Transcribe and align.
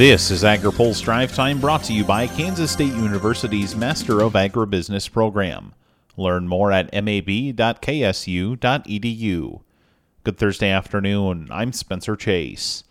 This 0.00 0.30
is 0.30 0.44
AgriPulse 0.44 1.02
Drive 1.04 1.34
Time 1.34 1.60
brought 1.60 1.84
to 1.84 1.92
you 1.92 2.04
by 2.04 2.26
Kansas 2.26 2.70
State 2.70 2.94
University's 2.94 3.76
Master 3.76 4.22
of 4.22 4.32
Agribusiness 4.32 5.12
program. 5.12 5.74
Learn 6.16 6.48
more 6.48 6.72
at 6.72 6.90
mab.ksu.edu. 6.90 7.50
Good 10.24 10.38
Thursday 10.38 10.70
afternoon. 10.70 11.48
I'm 11.50 11.74
Spencer 11.74 12.16
Chase. 12.16 12.82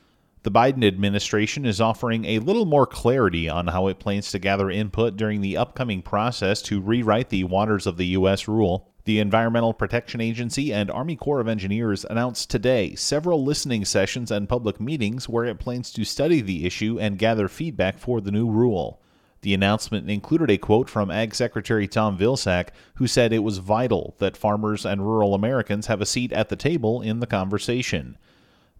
The 0.43 0.51
Biden 0.51 0.85
administration 0.85 1.65
is 1.65 1.81
offering 1.81 2.25
a 2.25 2.37
little 2.37 2.65
more 2.65 2.85
clarity 2.85 3.49
on 3.49 3.65
how 3.65 3.87
it 3.87 3.97
plans 3.97 4.29
to 4.29 4.37
gather 4.37 4.69
input 4.69 5.17
during 5.17 5.41
the 5.41 5.57
upcoming 5.57 6.03
process 6.03 6.61
to 6.61 6.79
rewrite 6.79 7.29
the 7.29 7.43
Waters 7.45 7.87
of 7.87 7.97
the 7.97 8.05
U.S. 8.05 8.47
rule. 8.47 8.88
The 9.05 9.19
Environmental 9.19 9.73
Protection 9.73 10.19
Agency 10.19 10.73
and 10.73 10.91
Army 10.91 11.15
Corps 11.15 11.39
of 11.39 11.47
Engineers 11.47 12.05
announced 12.09 12.49
today 12.49 12.95
several 12.95 13.43
listening 13.43 13.85
sessions 13.85 14.29
and 14.29 14.49
public 14.49 14.79
meetings 14.79 15.29
where 15.29 15.45
it 15.45 15.59
plans 15.59 15.91
to 15.93 16.03
study 16.03 16.41
the 16.41 16.65
issue 16.65 16.99
and 16.99 17.17
gather 17.17 17.47
feedback 17.47 17.97
for 17.97 18.19
the 18.19 18.31
new 18.31 18.49
rule. 18.49 18.99
The 19.41 19.53
announcement 19.53 20.09
included 20.09 20.51
a 20.51 20.57
quote 20.57 20.89
from 20.89 21.09
Ag 21.09 21.33
Secretary 21.33 21.87
Tom 21.87 22.17
Vilsack, 22.17 22.69
who 22.95 23.07
said 23.07 23.31
it 23.31 23.39
was 23.39 23.59
vital 23.59 24.15
that 24.17 24.35
farmers 24.35 24.85
and 24.85 25.01
rural 25.01 25.33
Americans 25.33 25.87
have 25.87 26.01
a 26.01 26.05
seat 26.05 26.33
at 26.33 26.49
the 26.49 26.57
table 26.57 27.01
in 27.01 27.21
the 27.21 27.27
conversation. 27.27 28.17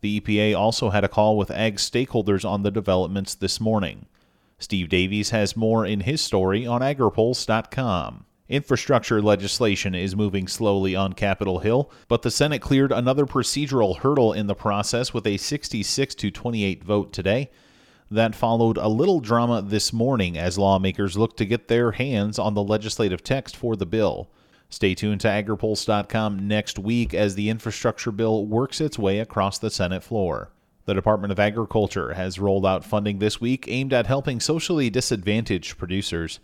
The 0.02 0.20
EPA 0.20 0.58
also 0.58 0.90
had 0.90 1.06
a 1.06 1.10
call 1.10 1.38
with 1.38 1.52
ag 1.52 1.76
stakeholders 1.76 2.48
on 2.48 2.64
the 2.64 2.72
developments 2.72 3.36
this 3.36 3.62
morning. 3.62 4.06
Steve 4.58 4.90
Davies 4.90 5.30
has 5.30 5.56
more 5.56 5.86
in 5.86 6.02
his 6.02 6.20
story 6.20 6.68
on 6.68 6.82
agripulse.com. 6.82 8.26
Infrastructure 8.50 9.22
legislation 9.22 9.94
is 9.94 10.16
moving 10.16 10.48
slowly 10.48 10.96
on 10.96 11.14
Capitol 11.14 11.60
Hill, 11.60 11.92
but 12.08 12.24
the 12.24 12.32
Senate 12.32 12.64
cleared 12.64 12.92
another 12.92 13.28
procedural 13.28 14.00
hurdle 14.00 14.34
in 14.34 14.48
the 14.48 14.56
process 14.56 15.14
with 15.14 15.28
a 15.28 15.38
66 15.38 16.16
to 16.16 16.32
28 16.32 16.84
vote 16.84 17.14
today. 17.14 17.52
That 18.10 18.34
followed 18.34 18.78
a 18.78 18.88
little 18.88 19.20
drama 19.20 19.62
this 19.62 19.94
morning 19.94 20.36
as 20.36 20.58
lawmakers 20.58 21.16
look 21.16 21.38
to 21.38 21.46
get 21.46 21.68
their 21.68 21.92
hands 21.92 22.40
on 22.40 22.56
the 22.56 22.64
legislative 22.64 23.24
text 23.24 23.56
for 23.56 23.76
the 23.76 23.86
bill. 23.86 24.32
Stay 24.68 24.96
tuned 24.96 25.22
to 25.22 25.28
agripulse.com 25.28 26.48
next 26.48 26.80
week 26.80 27.14
as 27.14 27.36
the 27.36 27.50
infrastructure 27.50 28.12
bill 28.12 28.48
works 28.48 28.82
its 28.82 28.98
way 28.98 29.20
across 29.20 29.60
the 29.60 29.70
Senate 29.70 30.04
floor. 30.04 30.50
The 30.86 30.96
Department 30.96 31.32
of 31.32 31.40
Agriculture 31.40 32.16
has 32.16 32.40
rolled 32.40 32.66
out 32.66 32.84
funding 32.84 33.20
this 33.20 33.40
week 33.40 33.66
aimed 33.68 33.94
at 33.94 34.08
helping 34.08 34.40
socially 34.40 34.90
disadvantaged 34.90 35.78
producers. 35.78 36.40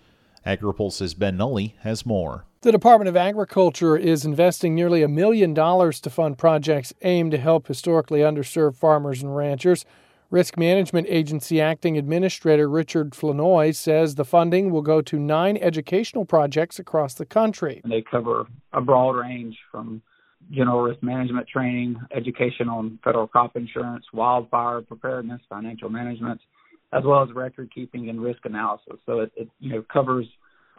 AgriPulse's 0.46 1.14
Ben 1.14 1.38
Nuelle 1.38 1.74
has 1.80 2.06
more. 2.06 2.46
The 2.62 2.72
Department 2.72 3.10
of 3.10 3.16
Agriculture 3.16 3.98
is 3.98 4.26
investing 4.26 4.74
nearly 4.74 5.04
a 5.04 5.08
million 5.08 5.54
dollars 5.54 6.00
to 6.02 6.10
fund 6.10 6.38
projects 6.38 6.94
aimed 7.02 7.32
to 7.32 7.38
help 7.38 7.68
historically 7.68 8.20
underserved 8.20 8.76
farmers 8.76 9.22
and 9.22 9.36
ranchers. 9.36 9.86
Risk 10.32 10.58
Management 10.58 11.08
Agency 11.08 11.62
Acting 11.62 11.98
Administrator 11.98 12.68
Richard 12.68 13.14
Flournoy 13.14 13.72
says 13.72 14.16
the 14.16 14.26
funding 14.26 14.72
will 14.72 14.82
go 14.82 15.02
to 15.02 15.20
nine 15.20 15.58
educational 15.58 16.26
projects 16.26 16.80
across 16.80 17.14
the 17.14 17.26
country. 17.26 17.82
They 17.86 18.02
cover 18.02 18.48
a 18.74 18.82
broad 18.82 19.12
range 19.12 19.58
from 19.72 20.02
general 20.52 20.82
risk 20.82 21.02
management 21.04 21.48
training, 21.48 21.98
education 22.16 22.70
on 22.70 23.00
federal 23.04 23.28
crop 23.28 23.56
insurance, 23.56 24.06
wildfire 24.14 24.82
preparedness, 24.82 25.42
financial 25.50 25.90
management, 25.90 26.42
as 26.94 27.04
well 27.04 27.24
as 27.24 27.34
record 27.34 27.72
keeping 27.74 28.10
and 28.10 28.22
risk 28.22 28.40
analysis. 28.46 28.98
So 29.06 29.20
it, 29.20 29.32
it 29.36 29.50
you 29.60 29.74
know 29.74 29.84
covers 29.92 30.28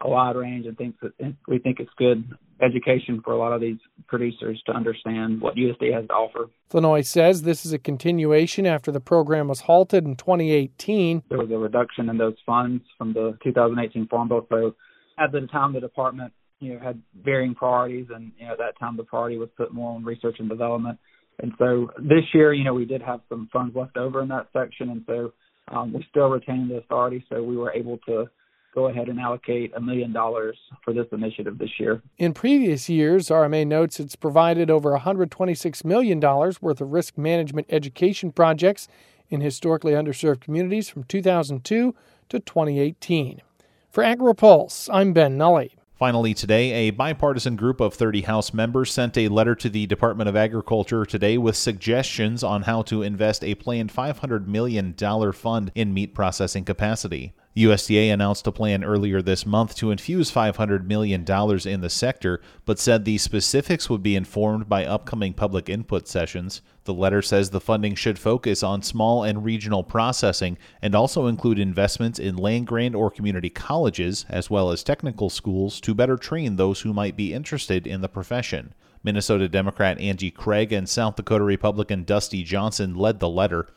a 0.02 0.08
wide 0.08 0.36
range 0.36 0.66
and 0.66 0.76
thinks 0.76 0.98
that 1.00 1.12
we 1.48 1.58
think 1.58 1.80
it's 1.80 1.90
good 1.96 2.36
education 2.60 3.20
for 3.24 3.32
a 3.32 3.38
lot 3.38 3.52
of 3.52 3.60
these 3.60 3.78
producers 4.06 4.62
to 4.66 4.72
understand 4.72 5.40
what 5.40 5.56
USDA 5.56 5.94
has 5.94 6.06
to 6.06 6.12
offer. 6.12 6.50
Flournoy 6.68 7.02
says 7.02 7.42
this 7.42 7.64
is 7.64 7.72
a 7.72 7.78
continuation 7.78 8.66
after 8.66 8.92
the 8.92 9.00
program 9.00 9.48
was 9.48 9.60
halted 9.60 10.04
in 10.04 10.16
2018. 10.16 11.22
There 11.28 11.38
was 11.38 11.50
a 11.50 11.58
reduction 11.58 12.08
in 12.08 12.18
those 12.18 12.36
funds 12.44 12.84
from 12.98 13.12
the 13.14 13.38
2018 13.42 14.08
Farm 14.08 14.28
Bill. 14.28 14.46
So 14.50 14.74
at 15.18 15.32
the 15.32 15.46
time, 15.50 15.72
the 15.72 15.80
department 15.80 16.32
you 16.60 16.74
know 16.74 16.80
had 16.80 17.02
varying 17.22 17.54
priorities, 17.54 18.06
and 18.14 18.33
you 18.39 18.46
know 18.46 18.52
at 18.52 18.58
that 18.58 18.78
time 18.78 18.96
the 18.96 19.05
priority 19.05 19.39
was 19.39 19.48
put 19.56 19.72
more 19.72 19.95
on 19.95 20.05
research 20.05 20.36
and 20.39 20.48
development. 20.48 20.98
And 21.39 21.52
so 21.58 21.90
this 21.98 22.24
year, 22.33 22.55
you 22.55 22.64
know, 22.64 22.72
we 22.72 22.86
did 22.86 23.02
have 23.02 23.20
some 23.28 23.50
funds 23.52 23.77
left 23.77 23.98
over 23.98 24.22
in 24.22 24.28
that 24.28 24.48
section, 24.55 24.89
and 24.89 25.05
so 25.06 25.33
um, 25.68 25.92
we 25.92 26.06
still 26.10 26.28
retain 26.28 26.68
the 26.68 26.77
authority. 26.77 27.24
So 27.28 27.42
we 27.42 27.56
were 27.56 27.72
able 27.72 27.98
to 28.06 28.28
go 28.74 28.88
ahead 28.88 29.08
and 29.08 29.18
allocate 29.18 29.72
a 29.74 29.80
million 29.80 30.12
dollars 30.12 30.56
for 30.84 30.92
this 30.92 31.06
initiative 31.10 31.58
this 31.58 31.70
year. 31.80 32.02
In 32.18 32.34
previous 32.34 32.90
years, 32.90 33.28
RMA 33.28 33.66
notes 33.66 33.98
it's 33.98 34.16
provided 34.16 34.70
over 34.70 34.90
$126 34.90 35.84
million 35.84 36.20
worth 36.20 36.80
of 36.80 36.92
risk 36.92 37.16
management 37.16 37.66
education 37.70 38.32
projects 38.32 38.86
in 39.30 39.40
historically 39.40 39.92
underserved 39.92 40.40
communities 40.40 40.88
from 40.88 41.04
2002 41.04 41.94
to 42.28 42.38
2018. 42.38 43.40
For 43.90 44.04
AgriPulse, 44.04 44.90
I'm 44.92 45.14
Ben 45.14 45.38
Nuelle. 45.38 45.68
Finally, 45.98 46.34
today, 46.34 46.73
a 46.73 46.90
bipartisan 46.90 47.57
group 47.57 47.80
of 47.80 47.95
30 47.95 48.20
House 48.23 48.52
members 48.52 48.92
sent 48.92 49.17
a 49.17 49.29
letter 49.29 49.55
to 49.55 49.70
the 49.70 49.86
Department 49.86 50.29
of 50.29 50.36
Agriculture 50.36 51.07
today 51.07 51.39
with 51.39 51.57
suggestions 51.57 52.45
on 52.45 52.64
how 52.64 52.83
to 52.83 53.01
invest 53.01 53.42
a 53.42 53.55
planned 53.55 53.90
$500 53.90 54.46
million 54.46 54.92
fund 55.33 55.73
in 55.74 55.95
meat 55.95 56.14
processing 56.14 56.67
capacity. 56.67 57.33
USDA 57.56 58.12
announced 58.12 58.46
a 58.46 58.52
plan 58.52 58.84
earlier 58.84 59.22
this 59.22 59.46
month 59.46 59.74
to 59.77 59.90
infuse 59.90 60.30
$500 60.30 60.84
million 60.84 61.22
in 61.22 61.80
the 61.80 61.89
sector, 61.89 62.42
but 62.67 62.78
said 62.78 63.06
the 63.06 63.17
specifics 63.17 63.89
would 63.89 64.02
be 64.02 64.14
informed 64.14 64.68
by 64.68 64.84
upcoming 64.84 65.33
public 65.33 65.70
input 65.70 66.06
sessions. 66.06 66.61
The 66.84 66.92
letter 66.92 67.22
says 67.22 67.48
the 67.48 67.58
funding 67.58 67.95
should 67.95 68.18
focus 68.18 68.62
on 68.62 68.83
small 68.83 69.24
and 69.24 69.42
regional 69.42 69.83
processing 69.83 70.58
and 70.83 70.95
also 70.95 71.28
include 71.28 71.58
investments 71.58 72.18
in 72.18 72.36
land 72.36 72.66
grant 72.66 72.95
or 72.95 73.11
community 73.11 73.48
colleges, 73.48 74.27
as 74.28 74.50
well 74.50 74.70
as 74.70 74.84
technical 74.84 75.30
schools, 75.30 75.80
to 75.80 75.95
better 75.95 76.18
train 76.18 76.56
those 76.56 76.83
who 76.83 76.92
might 76.92 77.16
be 77.16 77.33
interested 77.33 77.86
in 77.86 78.02
the 78.02 78.08
profession. 78.08 78.74
Minnesota 79.02 79.48
Democrat 79.48 79.98
Angie 79.98 80.30
Craig 80.30 80.72
and 80.74 80.86
South 80.86 81.16
Dakota 81.16 81.45
Republican 81.45 82.05
Dusty 82.05 82.42
Johnson 82.42 82.95
led 82.96 83.18
the 83.18 83.30
letter. 83.30 83.68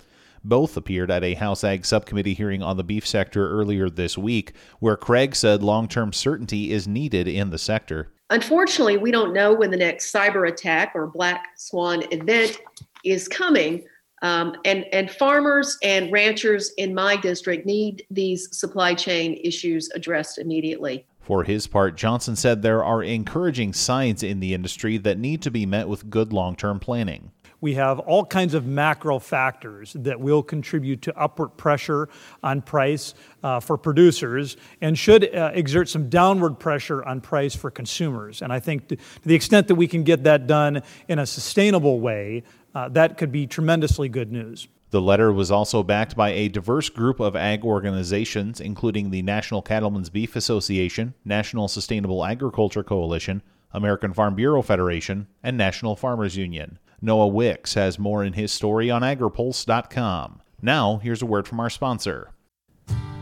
Both 0.44 0.77
appeared 0.77 1.11
at 1.11 1.23
a 1.23 1.33
House 1.33 1.63
Ag 1.63 1.85
subcommittee 1.85 2.33
hearing 2.33 2.63
on 2.63 2.77
the 2.77 2.83
beef 2.83 3.05
sector 3.05 3.50
earlier 3.50 3.89
this 3.89 4.17
week, 4.17 4.53
where 4.79 4.95
Craig 4.95 5.35
said 5.35 5.63
long 5.63 5.88
term 5.88 6.13
certainty 6.13 6.72
is 6.72 6.88
needed 6.88 7.27
in 7.27 7.50
the 7.50 7.57
sector. 7.57 8.11
Unfortunately, 8.29 8.97
we 8.97 9.11
don't 9.11 9.33
know 9.33 9.53
when 9.53 9.72
the 9.72 9.77
next 9.77 10.13
cyber 10.13 10.47
attack 10.47 10.91
or 10.94 11.07
black 11.07 11.47
swan 11.57 12.03
event 12.11 12.61
is 13.03 13.27
coming. 13.27 13.83
Um, 14.22 14.55
and, 14.66 14.85
and 14.91 15.09
farmers 15.09 15.77
and 15.81 16.11
ranchers 16.11 16.71
in 16.77 16.94
my 16.94 17.16
district 17.16 17.66
need 17.66 18.06
these 18.11 18.56
supply 18.56 18.94
chain 18.94 19.39
issues 19.44 19.89
addressed 19.95 20.38
immediately. 20.38 21.06
For 21.21 21.44
his 21.44 21.67
part, 21.67 21.95
Johnson 21.95 22.35
said 22.35 22.61
there 22.61 22.83
are 22.83 23.01
encouraging 23.01 23.73
signs 23.73 24.21
in 24.21 24.39
the 24.39 24.53
industry 24.53 24.97
that 24.97 25.17
need 25.17 25.41
to 25.44 25.51
be 25.51 25.66
met 25.66 25.88
with 25.88 26.09
good 26.09 26.33
long 26.33 26.56
term 26.56 26.79
planning 26.79 27.31
we 27.62 27.74
have 27.75 28.00
all 28.00 28.25
kinds 28.25 28.53
of 28.53 28.66
macro 28.66 29.20
factors 29.20 29.94
that 30.00 30.20
will 30.20 30.42
contribute 30.44 31.02
to 31.03 31.18
upward 31.18 31.58
pressure 31.58 32.09
on 32.44 32.62
price 32.62 33.14
uh, 33.44 33.59
for 33.59 33.78
producers 33.78 34.58
and 34.81 34.97
should 34.97 35.34
uh, 35.36 35.52
exert 35.53 35.90
some 35.90 36.09
downward 36.09 36.59
pressure 36.59 37.03
on 37.03 37.22
price 37.22 37.56
for 37.56 37.69
consumers. 37.69 38.42
And 38.42 38.53
I 38.53 38.59
think 38.59 38.88
to 38.90 38.98
the 39.24 39.36
extent 39.36 39.68
that 39.68 39.75
we 39.75 39.88
can 39.88 40.03
get 40.03 40.24
that 40.24 40.48
done 40.48 40.81
in 41.08 41.19
a 41.19 41.25
sustainable 41.25 42.00
way, 42.00 42.44
uh, 42.74 42.90
that 42.90 43.18
could 43.18 43.31
be 43.31 43.48
tremendously 43.48 44.09
good 44.09 44.31
news. 44.31 44.68
The 44.92 45.02
letter 45.02 45.31
was 45.31 45.52
also 45.52 45.84
backed 45.84 46.16
by 46.16 46.30
a 46.31 46.48
diverse 46.48 46.90
group 46.90 47.19
of 47.19 47.36
ag 47.36 47.64
organizations, 47.64 48.59
including 48.59 49.12
the 49.12 49.22
National 49.22 49.62
Cattlemen's 49.62 50.09
Beef 50.09 50.36
Association, 50.36 51.14
National 51.24 51.68
Sustainable 51.68 52.25
Agriculture 52.25 52.81
Coalition, 52.84 53.44
American 53.72 54.14
Farm 54.14 54.34
Bureau 54.34 54.64
Federation, 54.64 55.28
and 55.44 55.56
National 55.56 55.96
Farmers 55.96 56.38
Union. 56.38 56.80
Noah 57.02 57.28
Wicks 57.28 57.76
has 57.76 57.98
more 57.98 58.24
in 58.24 58.34
his 58.34 58.52
story 58.52 58.92
on 58.92 59.02
agripulse.com. 59.02 60.42
Now, 60.62 60.98
here's 60.98 61.22
a 61.22 61.26
word 61.26 61.48
from 61.48 61.60
our 61.60 61.70
sponsor. 61.70 62.31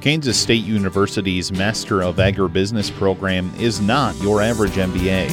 Kansas 0.02 0.40
State 0.40 0.64
University's 0.64 1.52
Master 1.52 2.02
of 2.02 2.16
Agribusiness 2.18 2.92
program 2.92 3.52
is 3.60 3.82
not 3.82 4.16
your 4.22 4.42
average 4.42 4.74
MBA. 4.74 5.32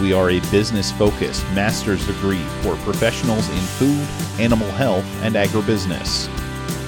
We 0.00 0.12
are 0.12 0.30
a 0.30 0.40
business 0.50 0.92
focused 0.92 1.42
master's 1.54 2.06
degree 2.06 2.42
for 2.62 2.76
professionals 2.76 3.48
in 3.48 3.56
food, 3.56 4.06
animal 4.40 4.70
health, 4.72 5.04
and 5.22 5.34
agribusiness. 5.34 6.28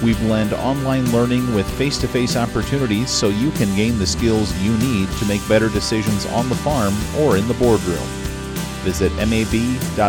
We 0.02 0.14
blend 0.14 0.52
online 0.52 1.10
learning 1.10 1.54
with 1.54 1.68
face 1.78 1.98
to 1.98 2.08
face 2.08 2.36
opportunities 2.36 3.10
so 3.10 3.28
you 3.28 3.50
can 3.52 3.74
gain 3.74 3.98
the 3.98 4.06
skills 4.06 4.56
you 4.60 4.76
need 4.78 5.08
to 5.12 5.26
make 5.26 5.46
better 5.48 5.68
decisions 5.68 6.26
on 6.26 6.48
the 6.48 6.54
farm 6.56 6.94
or 7.18 7.36
in 7.36 7.48
the 7.48 7.54
boardroom 7.54 8.27
visit 8.88 9.12
mab.ksu.edu. 9.16 10.08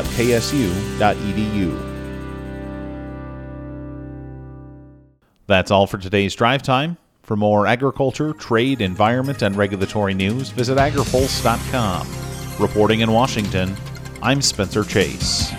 That's 5.48 5.70
all 5.70 5.86
for 5.86 5.98
today's 5.98 6.34
drive 6.34 6.64
time. 6.64 6.98
For 7.24 7.36
more 7.36 7.68
agriculture, 7.68 8.32
trade, 8.32 8.80
environment, 8.80 9.42
and 9.42 9.58
regulatory 9.58 10.14
news, 10.14 10.52
visit 10.52 10.78
agripulse.com. 10.78 12.08
Reporting 12.58 13.02
in 13.02 13.12
Washington, 13.12 13.76
I'm 14.22 14.42
Spencer 14.42 14.86
Chase. 14.86 15.52